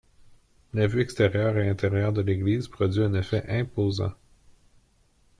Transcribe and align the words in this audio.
La 0.73 0.87
vue 0.87 1.01
extérieure 1.01 1.59
et 1.59 1.69
intérieure 1.69 2.11
de 2.11 2.21
l'église 2.23 2.67
produit 2.67 3.03
un 3.03 3.13
effet 3.13 3.43
imposant. 3.47 4.13